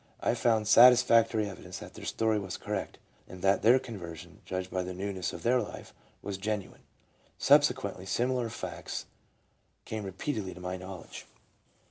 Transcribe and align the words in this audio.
I 0.19 0.33
found 0.33 0.67
satisfactory 0.67 1.47
evidence 1.47 1.77
that 1.77 1.93
their 1.93 2.05
story 2.05 2.39
was 2.39 2.57
correct, 2.57 2.97
and 3.27 3.43
that 3.43 3.61
their 3.61 3.77
conversion, 3.77 4.41
judged 4.45 4.71
by 4.71 4.81
the 4.81 4.95
newness 4.95 5.31
of 5.31 5.43
their 5.43 5.61
life, 5.61 5.93
was 6.23 6.39
genuine. 6.39 6.81
Subsequently 7.37 8.07
similar 8.07 8.49
facts 8.49 9.05
came 9.85 10.03
repeatedly 10.03 10.55
to 10.55 10.59
my 10.59 10.75
knowledge. 10.75 11.27